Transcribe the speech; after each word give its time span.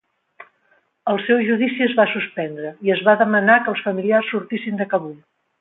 El 1.13 1.19
seu 1.25 1.43
judici 1.49 1.85
es 1.87 1.93
va 2.01 2.07
suspendre, 2.15 2.73
i 2.89 2.95
es 2.97 3.07
va 3.11 3.17
demanar 3.23 3.61
que 3.67 3.73
els 3.77 3.87
familiars 3.91 4.35
sortissin 4.35 4.83
de 4.85 4.93
Kabul. 4.97 5.17